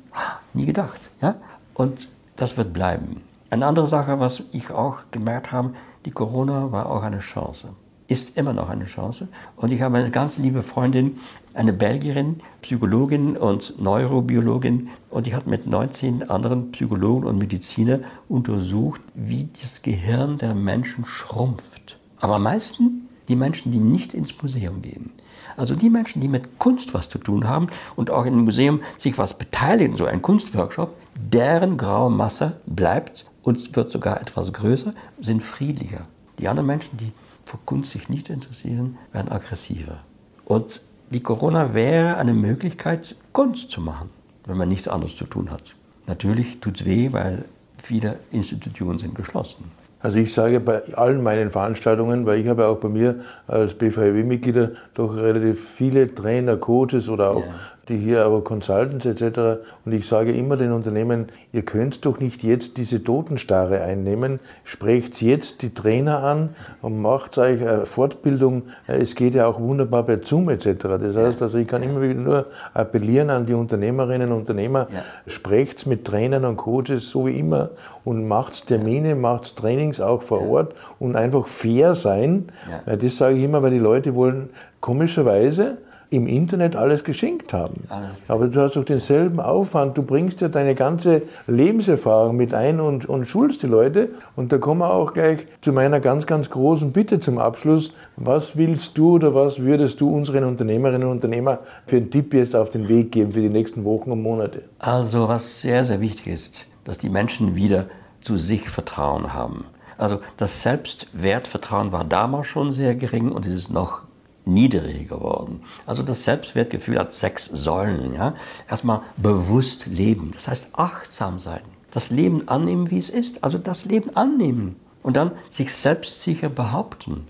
Nie 0.54 0.66
gedacht. 0.66 1.10
Ja? 1.20 1.34
Und 1.74 2.08
das 2.36 2.56
wird 2.56 2.72
bleiben. 2.72 3.22
Eine 3.50 3.66
andere 3.66 3.88
Sache, 3.88 4.20
was 4.20 4.44
ich 4.52 4.70
auch 4.70 4.98
gemerkt 5.10 5.50
habe, 5.50 5.74
die 6.04 6.12
Corona 6.12 6.70
war 6.70 6.86
auch 6.86 7.02
eine 7.02 7.18
Chance. 7.18 7.70
Ist 8.10 8.36
immer 8.36 8.52
noch 8.52 8.68
eine 8.68 8.86
Chance. 8.86 9.28
Und 9.54 9.70
ich 9.70 9.82
habe 9.82 9.96
eine 9.96 10.10
ganz 10.10 10.36
liebe 10.36 10.64
Freundin, 10.64 11.20
eine 11.54 11.72
Belgierin, 11.72 12.40
Psychologin 12.60 13.36
und 13.36 13.80
Neurobiologin. 13.80 14.88
Und 15.10 15.28
die 15.28 15.34
hat 15.36 15.46
mit 15.46 15.68
19 15.68 16.28
anderen 16.28 16.72
Psychologen 16.72 17.28
und 17.28 17.38
Medizinern 17.38 18.04
untersucht, 18.28 19.00
wie 19.14 19.48
das 19.62 19.82
Gehirn 19.82 20.38
der 20.38 20.56
Menschen 20.56 21.06
schrumpft. 21.06 21.98
Aber 22.18 22.34
am 22.34 22.42
meisten 22.42 23.08
die 23.28 23.36
Menschen, 23.36 23.70
die 23.70 23.78
nicht 23.78 24.12
ins 24.12 24.42
Museum 24.42 24.82
gehen. 24.82 25.12
Also 25.56 25.76
die 25.76 25.88
Menschen, 25.88 26.20
die 26.20 26.26
mit 26.26 26.58
Kunst 26.58 26.92
was 26.94 27.08
zu 27.08 27.18
tun 27.18 27.46
haben 27.46 27.68
und 27.94 28.10
auch 28.10 28.26
im 28.26 28.40
Museum 28.40 28.80
sich 28.98 29.18
was 29.18 29.34
beteiligen, 29.34 29.96
so 29.96 30.06
ein 30.06 30.20
Kunstworkshop, 30.20 30.96
deren 31.14 31.76
graue 31.76 32.10
Masse 32.10 32.60
bleibt 32.66 33.24
und 33.44 33.76
wird 33.76 33.92
sogar 33.92 34.20
etwas 34.20 34.52
größer, 34.52 34.94
sind 35.20 35.44
friedlicher. 35.44 36.00
Die 36.40 36.48
anderen 36.48 36.66
Menschen, 36.66 36.96
die 36.96 37.12
für 37.50 37.58
Kunst 37.64 37.90
sich 37.90 38.08
nicht 38.08 38.30
interessieren, 38.30 38.96
werden 39.12 39.32
aggressiver. 39.32 39.98
Und 40.44 40.80
die 41.10 41.20
Corona 41.20 41.74
wäre 41.74 42.16
eine 42.16 42.32
Möglichkeit, 42.32 43.16
Kunst 43.32 43.70
zu 43.70 43.80
machen, 43.80 44.10
wenn 44.46 44.56
man 44.56 44.68
nichts 44.68 44.86
anderes 44.86 45.16
zu 45.16 45.24
tun 45.24 45.50
hat. 45.50 45.74
Natürlich 46.06 46.60
tut 46.60 46.80
es 46.80 46.86
weh, 46.86 47.12
weil 47.12 47.44
viele 47.82 48.20
Institutionen 48.30 48.98
sind 48.98 49.16
geschlossen. 49.16 49.64
Also 49.98 50.18
ich 50.18 50.32
sage 50.32 50.60
bei 50.60 50.82
allen 50.94 51.22
meinen 51.22 51.50
Veranstaltungen, 51.50 52.24
weil 52.24 52.38
ich 52.38 52.46
habe 52.46 52.68
auch 52.68 52.78
bei 52.78 52.88
mir 52.88 53.20
als 53.46 53.74
BVW-Mitglieder 53.74 54.70
doch 54.94 55.14
relativ 55.14 55.68
viele 55.68 56.14
Trainer, 56.14 56.56
Coaches 56.56 57.08
oder 57.08 57.32
auch 57.32 57.44
die 57.90 57.98
hier 57.98 58.24
aber 58.24 58.42
Consultants 58.42 59.04
etc. 59.04 59.60
Und 59.84 59.92
ich 59.92 60.06
sage 60.06 60.32
immer 60.32 60.56
den 60.56 60.72
Unternehmen, 60.72 61.26
ihr 61.52 61.62
könnt 61.62 62.06
doch 62.06 62.20
nicht 62.20 62.42
jetzt 62.42 62.76
diese 62.76 63.04
Totenstarre 63.04 63.82
einnehmen, 63.82 64.40
sprecht 64.64 65.20
jetzt 65.20 65.62
die 65.62 65.74
Trainer 65.74 66.22
an 66.22 66.50
und 66.80 67.02
macht 67.02 67.36
euch 67.36 67.60
eine 67.60 67.84
Fortbildung. 67.84 68.62
Es 68.86 69.14
geht 69.14 69.34
ja 69.34 69.46
auch 69.46 69.60
wunderbar 69.60 70.04
bei 70.04 70.18
Zoom 70.22 70.48
etc. 70.48 70.66
Das 71.00 71.16
heißt 71.16 71.42
also, 71.42 71.58
ich 71.58 71.68
kann 71.68 71.82
immer 71.82 72.00
wieder 72.00 72.14
nur 72.14 72.46
appellieren 72.72 73.28
an 73.30 73.44
die 73.44 73.54
Unternehmerinnen 73.54 74.30
und 74.30 74.38
Unternehmer, 74.38 74.86
ja. 74.92 75.02
sprecht 75.26 75.86
mit 75.86 76.06
Trainern 76.06 76.44
und 76.44 76.56
Coaches 76.56 77.10
so 77.10 77.26
wie 77.26 77.38
immer 77.38 77.70
und 78.04 78.26
macht 78.26 78.68
Termine, 78.68 79.14
macht 79.14 79.56
Trainings 79.56 80.00
auch 80.00 80.22
vor 80.22 80.48
Ort 80.48 80.74
und 80.98 81.16
einfach 81.16 81.46
fair 81.46 81.94
sein. 81.94 82.46
Ja. 82.86 82.96
Das 82.96 83.16
sage 83.16 83.36
ich 83.36 83.44
immer, 83.44 83.62
weil 83.62 83.72
die 83.72 83.78
Leute 83.78 84.14
wollen 84.14 84.50
komischerweise 84.80 85.78
im 86.10 86.26
Internet 86.26 86.74
alles 86.74 87.04
geschenkt 87.04 87.52
haben. 87.52 87.84
Aber 88.26 88.48
du 88.48 88.60
hast 88.60 88.74
doch 88.74 88.84
denselben 88.84 89.38
Aufwand, 89.38 89.96
du 89.96 90.02
bringst 90.02 90.40
ja 90.40 90.48
deine 90.48 90.74
ganze 90.74 91.22
Lebenserfahrung 91.46 92.36
mit 92.36 92.52
ein 92.52 92.80
und, 92.80 93.06
und 93.06 93.26
schulst 93.26 93.62
die 93.62 93.68
Leute. 93.68 94.10
Und 94.34 94.52
da 94.52 94.58
kommen 94.58 94.80
wir 94.80 94.92
auch 94.92 95.14
gleich 95.14 95.46
zu 95.60 95.72
meiner 95.72 96.00
ganz, 96.00 96.26
ganz 96.26 96.50
großen 96.50 96.92
Bitte 96.92 97.20
zum 97.20 97.38
Abschluss. 97.38 97.92
Was 98.16 98.56
willst 98.56 98.98
du 98.98 99.14
oder 99.14 99.34
was 99.34 99.60
würdest 99.60 100.00
du 100.00 100.12
unseren 100.12 100.44
Unternehmerinnen 100.44 101.06
und 101.06 101.14
Unternehmern 101.14 101.58
für 101.86 101.96
einen 101.96 102.10
Tipp 102.10 102.34
jetzt 102.34 102.56
auf 102.56 102.70
den 102.70 102.88
Weg 102.88 103.12
geben 103.12 103.32
für 103.32 103.40
die 103.40 103.48
nächsten 103.48 103.84
Wochen 103.84 104.10
und 104.10 104.20
Monate? 104.20 104.62
Also 104.80 105.28
was 105.28 105.62
sehr, 105.62 105.84
sehr 105.84 106.00
wichtig 106.00 106.26
ist, 106.26 106.66
dass 106.84 106.98
die 106.98 107.08
Menschen 107.08 107.54
wieder 107.54 107.86
zu 108.22 108.36
sich 108.36 108.68
Vertrauen 108.68 109.32
haben. 109.32 109.64
Also 109.96 110.20
das 110.38 110.62
Selbstwertvertrauen 110.62 111.92
war 111.92 112.04
damals 112.04 112.48
schon 112.48 112.72
sehr 112.72 112.94
gering 112.94 113.30
und 113.30 113.46
es 113.46 113.52
ist 113.52 113.70
noch 113.70 114.02
niedriger 114.44 115.16
geworden. 115.16 115.62
Also 115.86 116.02
das 116.02 116.24
Selbstwertgefühl 116.24 116.98
hat 116.98 117.12
sechs 117.12 117.46
Säulen. 117.46 118.14
Ja? 118.14 118.34
Erstmal 118.68 119.02
bewusst 119.16 119.86
leben, 119.86 120.32
das 120.34 120.48
heißt 120.48 120.70
achtsam 120.74 121.38
sein. 121.38 121.62
Das 121.90 122.10
Leben 122.10 122.48
annehmen, 122.48 122.90
wie 122.90 122.98
es 122.98 123.10
ist, 123.10 123.42
also 123.42 123.58
das 123.58 123.84
Leben 123.84 124.14
annehmen. 124.16 124.76
Und 125.02 125.16
dann 125.16 125.32
sich 125.48 125.74
selbstsicher 125.74 126.48
behaupten, 126.48 127.26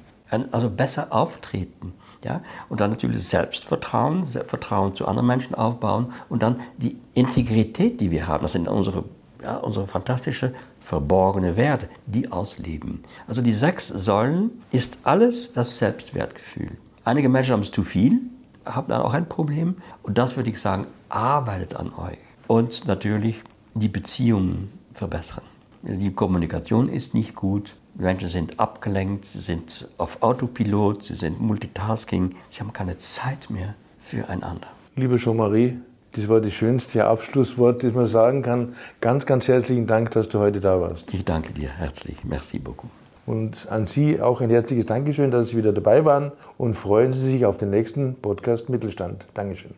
also 0.50 0.68
besser 0.68 1.12
auftreten. 1.12 1.92
Ja? 2.24 2.42
Und 2.68 2.80
dann 2.80 2.90
natürlich 2.90 3.26
Selbstvertrauen, 3.26 4.26
Vertrauen 4.26 4.94
zu 4.94 5.06
anderen 5.06 5.26
Menschen 5.26 5.54
aufbauen 5.54 6.12
und 6.28 6.42
dann 6.42 6.60
die 6.78 6.98
Integrität, 7.14 8.00
die 8.00 8.10
wir 8.10 8.26
haben. 8.26 8.42
Das 8.42 8.52
sind 8.52 8.68
unsere, 8.68 9.04
ja, 9.42 9.56
unsere 9.58 9.86
fantastische 9.86 10.52
verborgene 10.80 11.56
Werte, 11.56 11.88
die 12.06 12.30
ausleben. 12.30 13.02
Also 13.26 13.40
die 13.40 13.52
sechs 13.52 13.88
Säulen 13.88 14.62
ist 14.72 15.00
alles 15.04 15.52
das 15.52 15.78
Selbstwertgefühl. 15.78 16.76
Einige 17.10 17.28
Menschen 17.28 17.54
haben 17.54 17.62
es 17.62 17.72
zu 17.72 17.82
viel, 17.82 18.20
haben 18.64 18.86
dann 18.86 19.02
auch 19.02 19.14
ein 19.14 19.28
Problem. 19.28 19.74
Und 20.04 20.16
das 20.16 20.36
würde 20.36 20.48
ich 20.48 20.60
sagen, 20.60 20.86
arbeitet 21.08 21.74
an 21.74 21.90
euch. 21.92 22.18
Und 22.46 22.86
natürlich 22.86 23.42
die 23.74 23.88
Beziehungen 23.88 24.70
verbessern. 24.94 25.42
Die 25.82 26.12
Kommunikation 26.12 26.88
ist 26.88 27.12
nicht 27.12 27.34
gut. 27.34 27.74
Die 27.96 28.04
Menschen 28.04 28.28
sind 28.28 28.60
abgelenkt, 28.60 29.24
sie 29.24 29.40
sind 29.40 29.88
auf 29.98 30.22
Autopilot, 30.22 31.06
sie 31.06 31.16
sind 31.16 31.40
Multitasking, 31.40 32.36
sie 32.48 32.60
haben 32.60 32.72
keine 32.72 32.96
Zeit 32.98 33.50
mehr 33.50 33.74
füreinander. 33.98 34.68
Liebe 34.94 35.16
Jean-Marie, 35.16 35.78
das 36.12 36.28
war 36.28 36.40
das 36.40 36.52
schönste 36.52 37.06
Abschlusswort, 37.06 37.82
das 37.82 37.92
man 37.92 38.06
sagen 38.06 38.42
kann. 38.42 38.76
Ganz, 39.00 39.26
ganz 39.26 39.48
herzlichen 39.48 39.88
Dank, 39.88 40.12
dass 40.12 40.28
du 40.28 40.38
heute 40.38 40.60
da 40.60 40.80
warst. 40.80 41.12
Ich 41.12 41.24
danke 41.24 41.52
dir 41.52 41.70
herzlich. 41.70 42.24
Merci 42.24 42.60
beaucoup. 42.60 42.99
Und 43.30 43.68
an 43.70 43.86
Sie 43.86 44.20
auch 44.20 44.40
ein 44.40 44.50
herzliches 44.50 44.86
Dankeschön, 44.86 45.30
dass 45.30 45.50
Sie 45.50 45.56
wieder 45.56 45.72
dabei 45.72 46.04
waren 46.04 46.32
und 46.58 46.74
freuen 46.74 47.12
Sie 47.12 47.30
sich 47.30 47.46
auf 47.46 47.58
den 47.58 47.70
nächsten 47.70 48.16
Podcast 48.16 48.68
Mittelstand. 48.68 49.28
Dankeschön. 49.34 49.70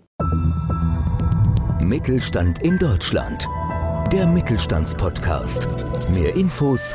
Mittelstand 1.82 2.62
in 2.62 2.78
Deutschland. 2.78 3.46
Der 4.10 4.26
Mittelstandspodcast. 4.26 5.68
Mehr 6.14 6.34
Infos 6.34 6.94